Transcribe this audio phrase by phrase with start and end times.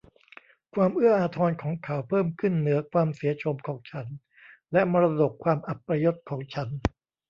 [0.73, 4.07] ความเอื้ออาทรของเขาเพิ่มขึ้นเหนือความเสียโฉมของฉัน
[4.71, 6.69] และมรดกความอัปยศของฉัน